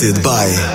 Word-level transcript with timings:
Selected 0.00 0.24
by 0.24 0.69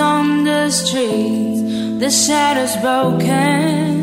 on 0.00 0.44
the 0.44 0.70
streets, 0.70 1.60
the 2.00 2.10
shadows 2.10 2.76
broken. 2.76 3.99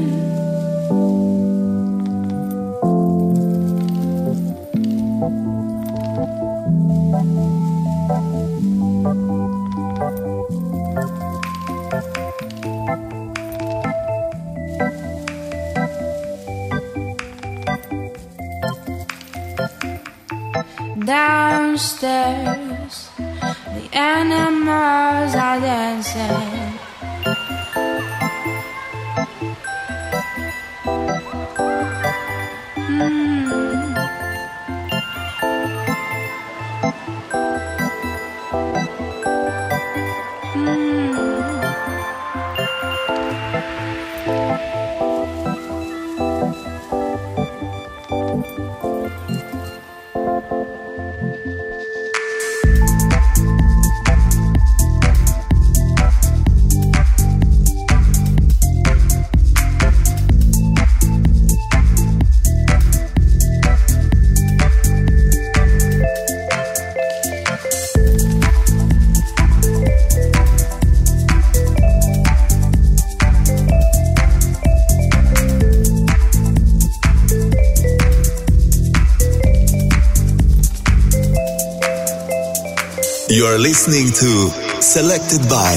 Are 83.46 83.58
listening 83.60 84.08
to 84.08 84.82
Selected 84.82 85.42
by 85.50 85.76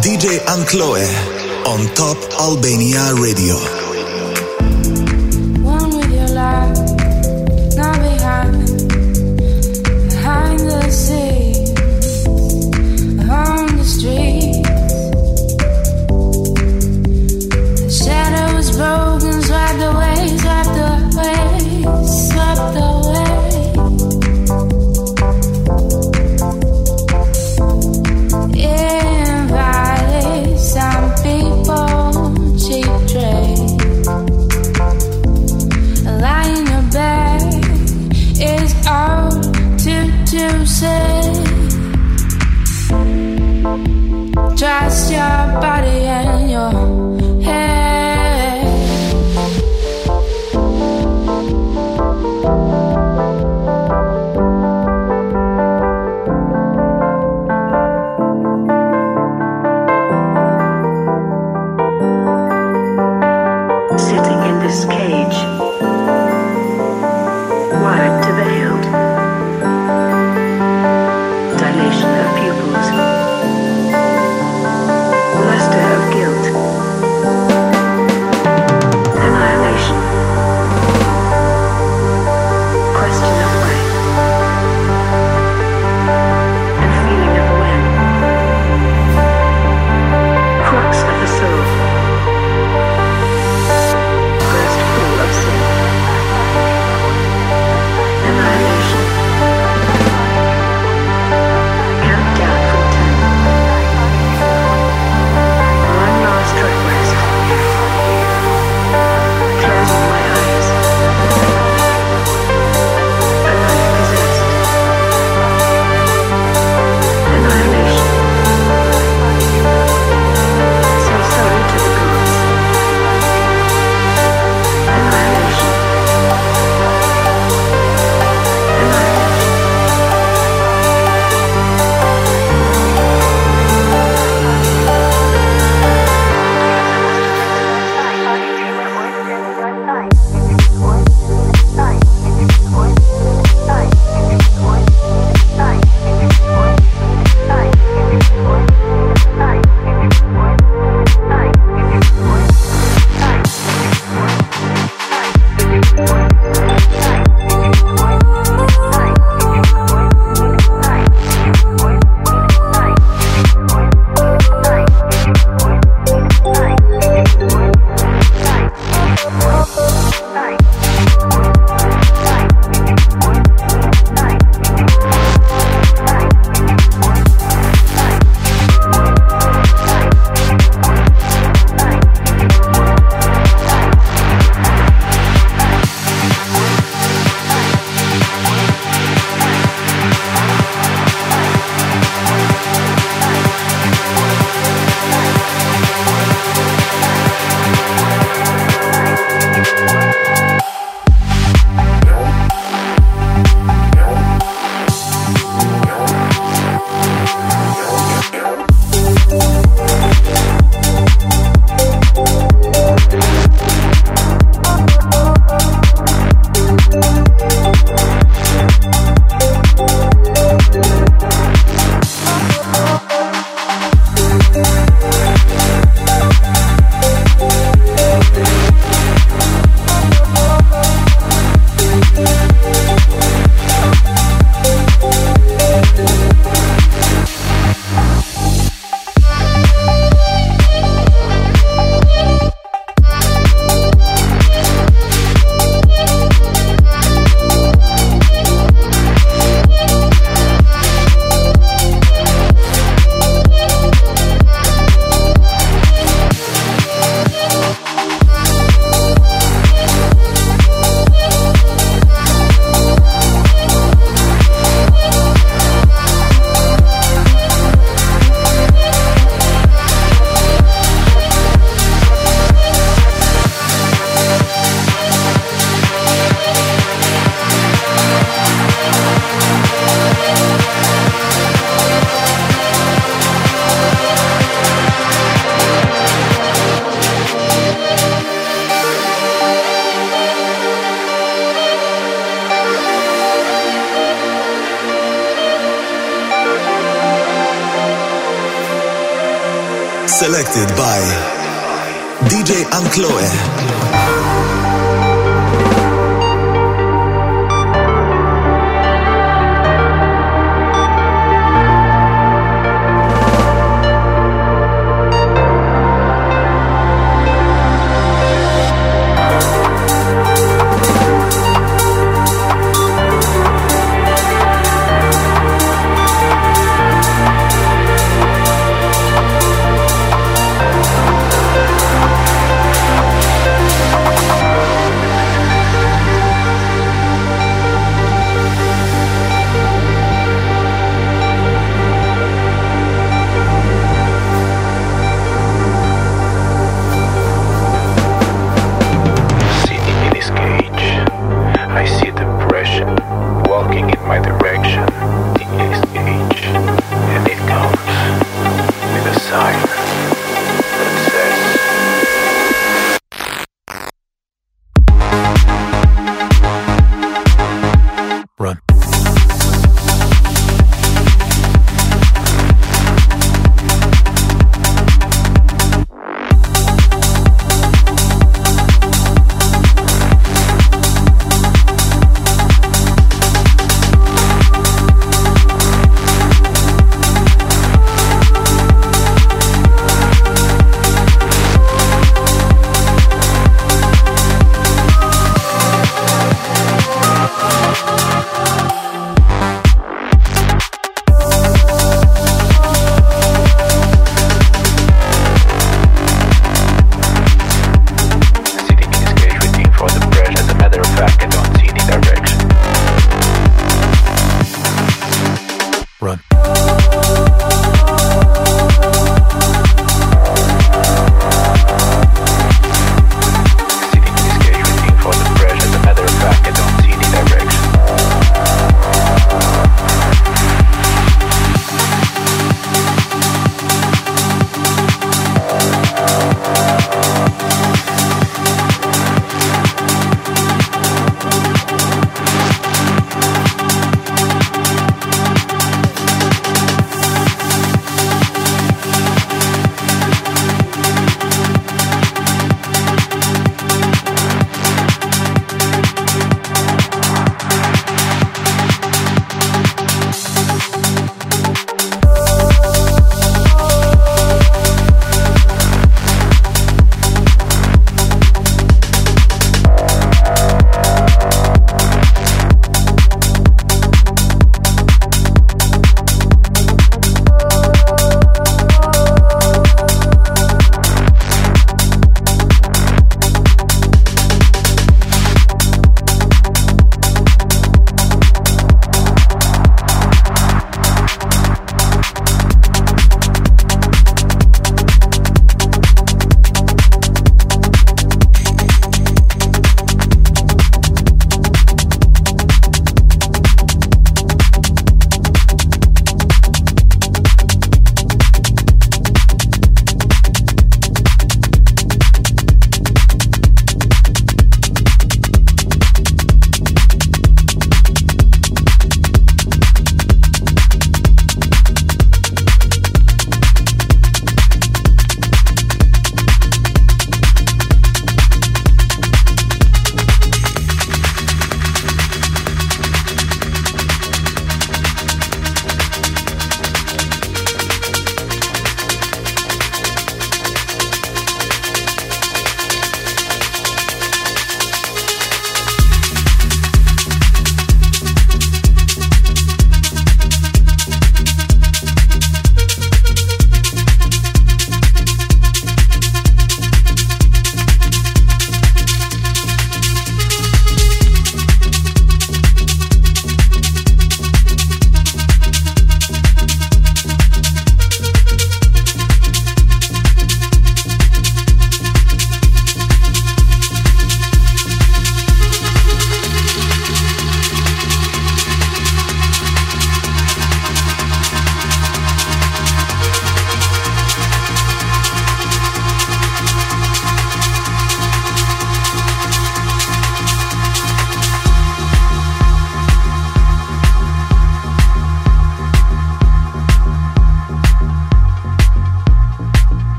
DJ 0.00 0.38
Ankloe 0.46 1.02
on 1.66 1.92
Top 1.96 2.16
Albania 2.38 3.12
Radio. 3.20 3.83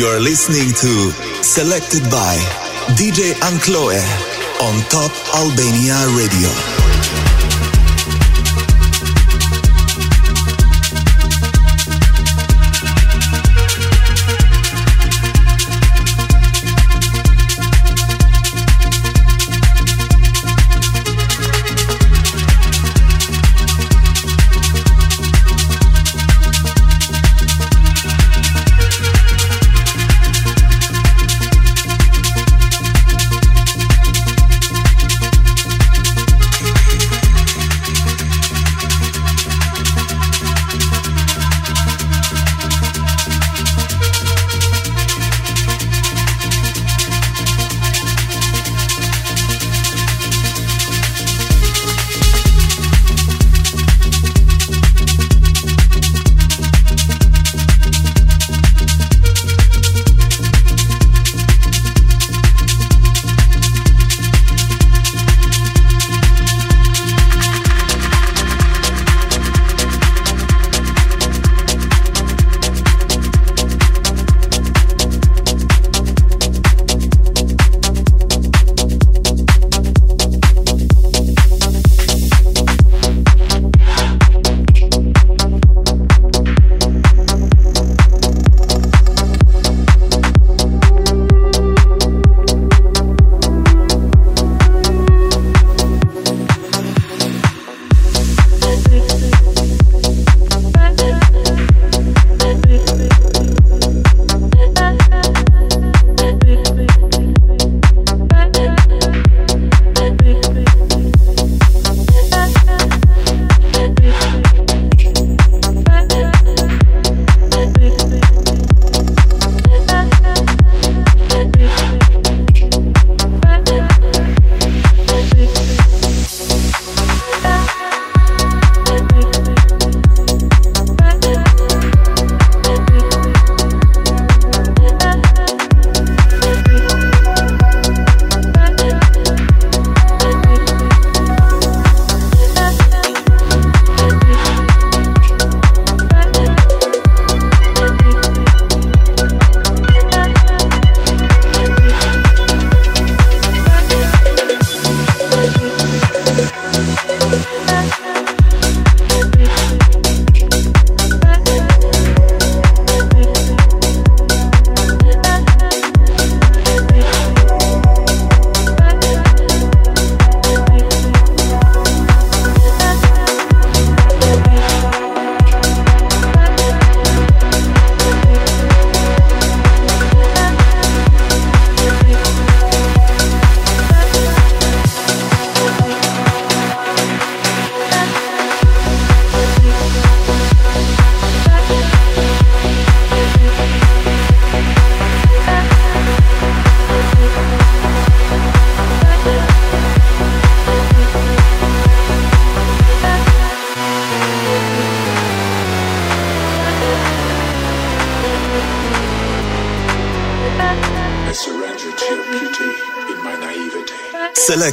You're 0.00 0.18
listening 0.18 0.72
to 0.80 1.12
Selected 1.42 2.04
by 2.10 2.38
DJ 2.96 3.34
Ankloe 3.44 4.00
on 4.62 4.80
Top 4.88 5.12
Albania 5.36 6.08
Radio. 6.16 6.69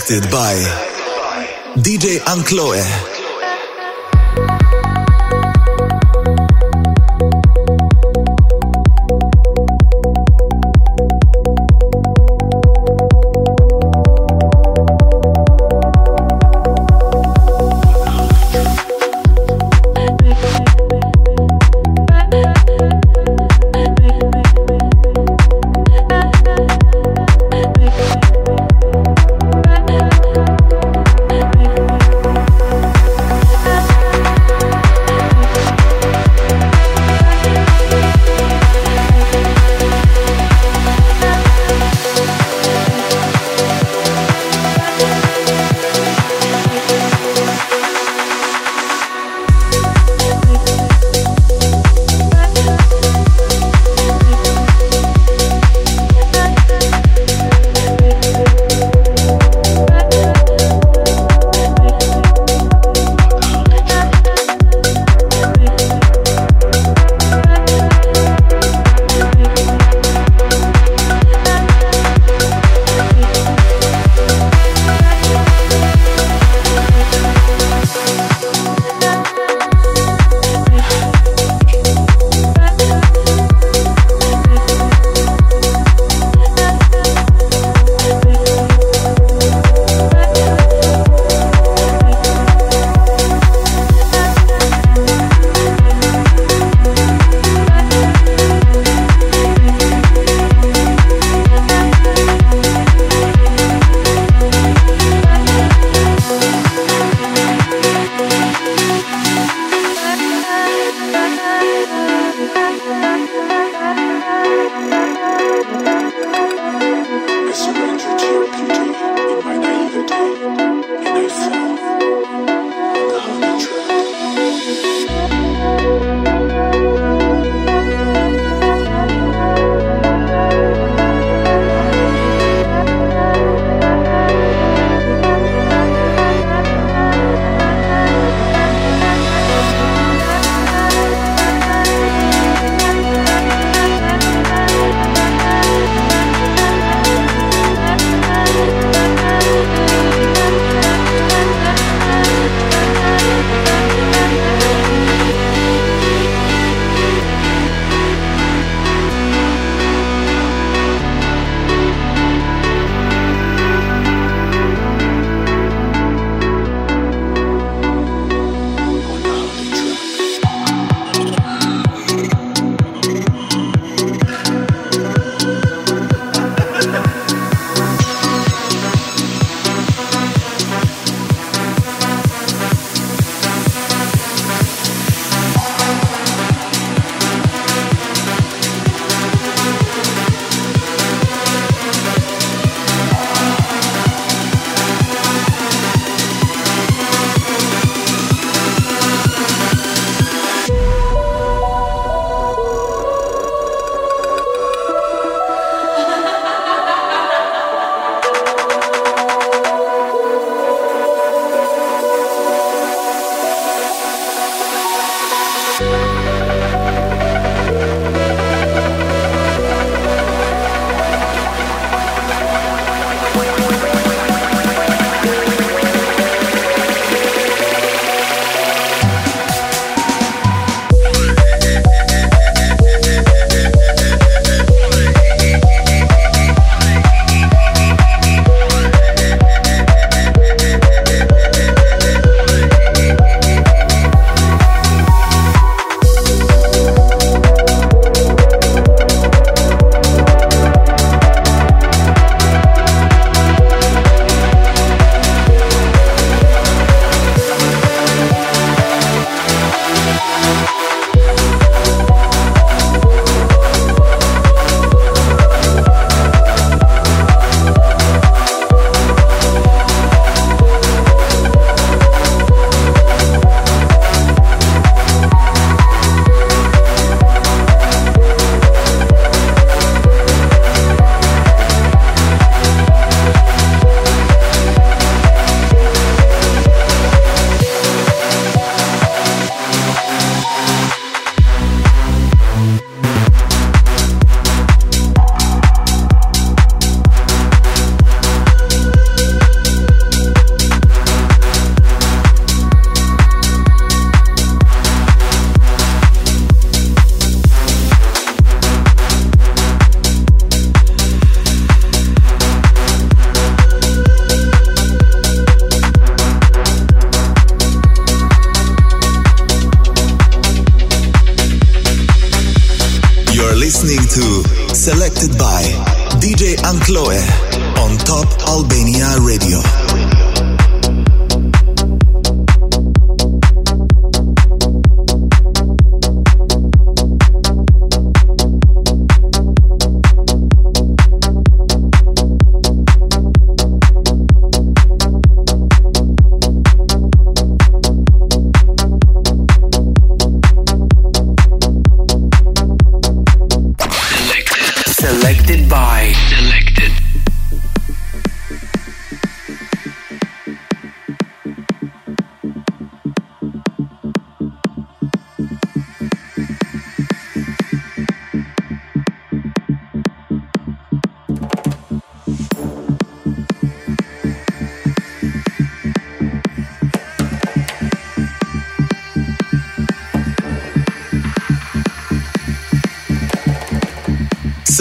Selected 0.08 0.32
by 0.32 0.56
DJ 1.76 2.20
Ankloe. 2.20 3.07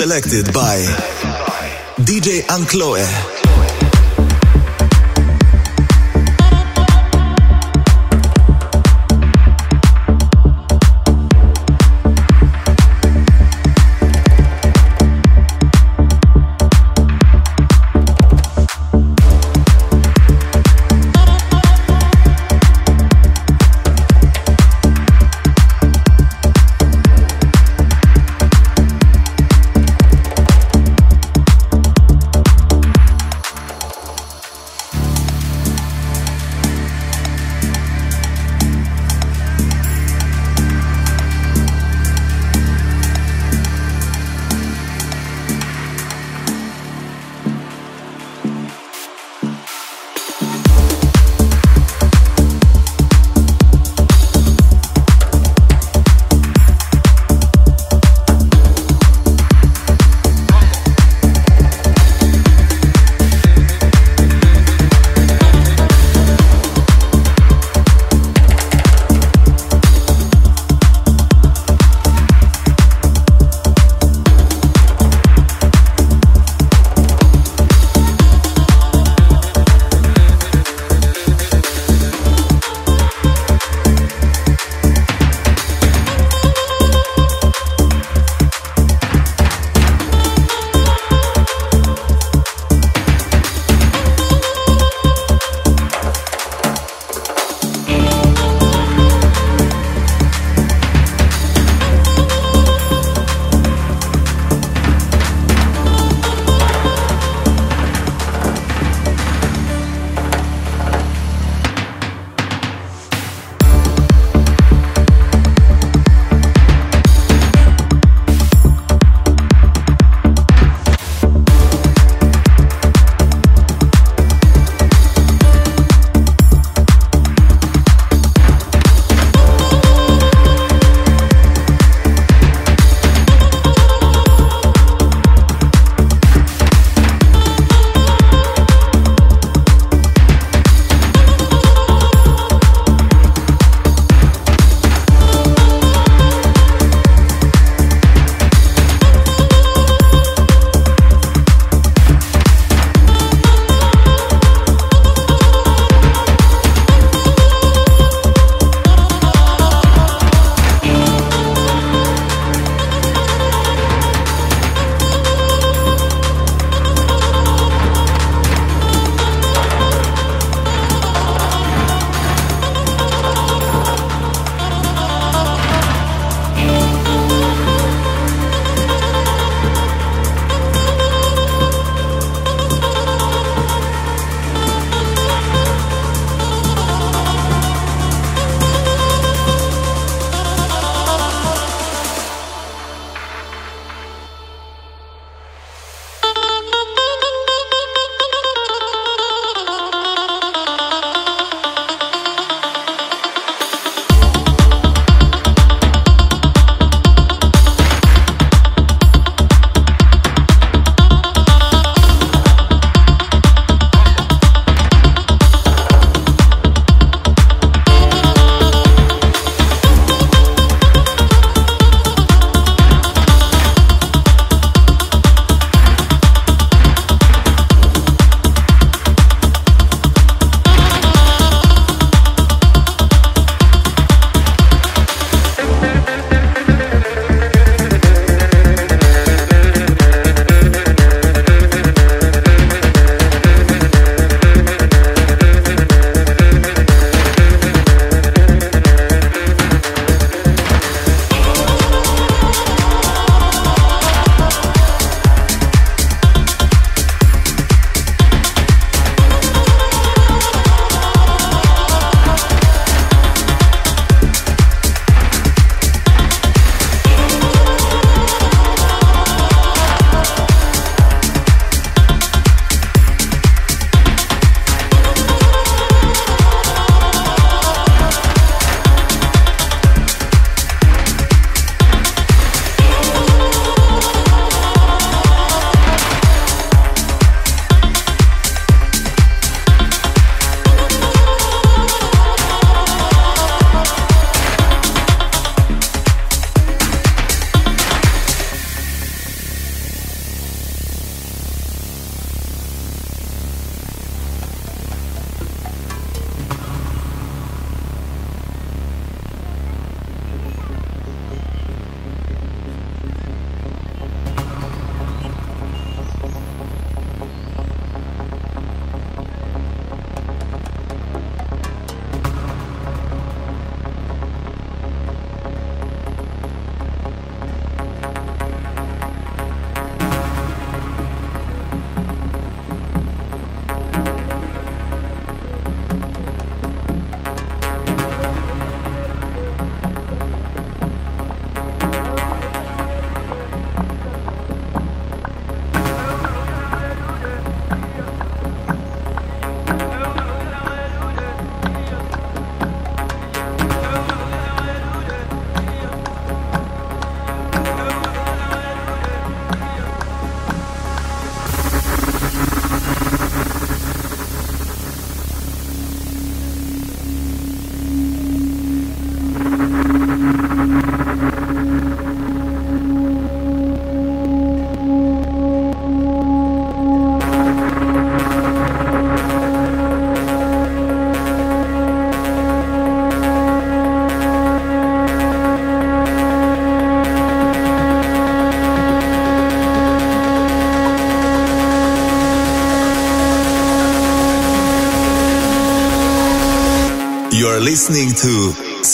Selected 0.07 0.53
by 0.53 0.85
DJ 1.99 2.47
Ankloe. 2.47 3.36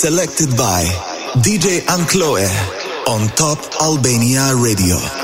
Selected 0.02 0.56
by 0.56 0.82
DJ 1.46 1.78
Ankloe 1.86 2.44
on 3.06 3.28
Top 3.36 3.58
Albania 3.80 4.52
Radio. 4.56 5.21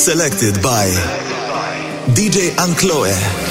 Selected 0.00 0.62
by 0.62 0.88
DJ 2.14 2.56
Ankloe. 2.56 3.49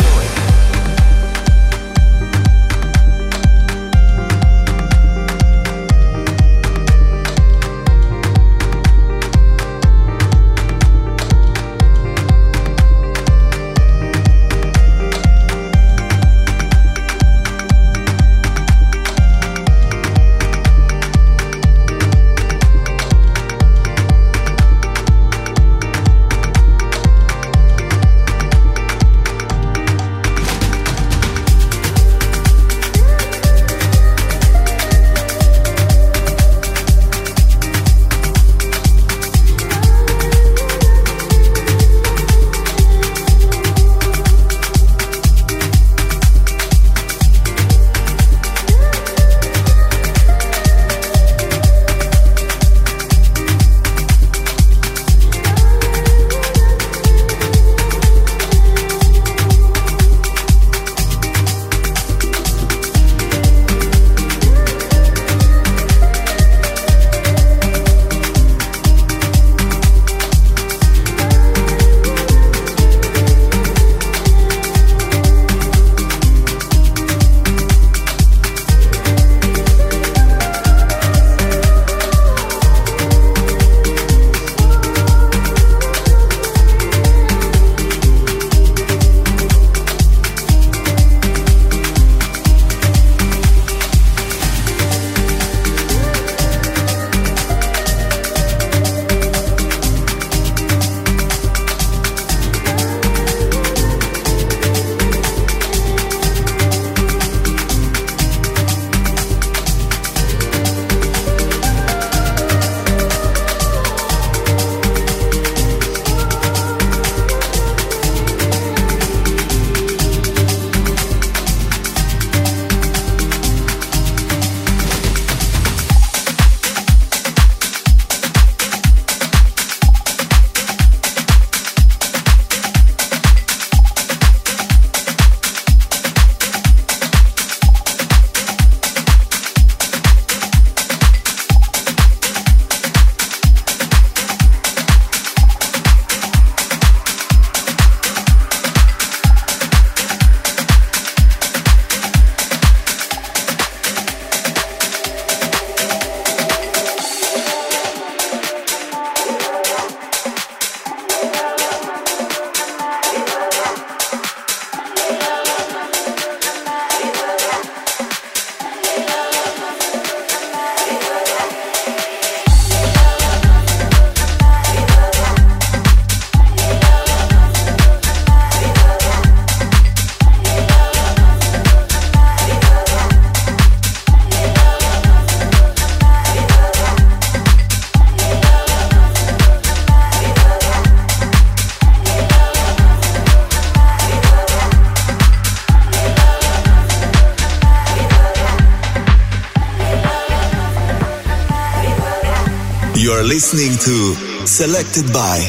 Listening 203.39 203.77
to 203.77 204.45
Selected 204.45 205.13
by 205.13 205.39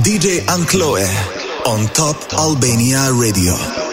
DJ 0.00 0.38
Ankloe 0.46 1.04
on 1.66 1.84
Top 1.88 2.16
Albania 2.32 3.12
Radio. 3.12 3.83